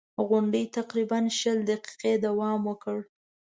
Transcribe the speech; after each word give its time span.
غونډې 0.27 0.61
تقریباً 0.77 1.19
شل 1.39 1.57
دقیقې 1.69 2.13
دوام 2.25 2.61
وکړ. 2.69 2.97